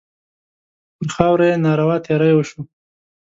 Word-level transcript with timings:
پر 0.97 1.07
خاوره 1.15 1.45
یې 1.49 1.55
ناروا 1.65 1.95
تېری 2.05 2.33
وشو. 2.35 2.61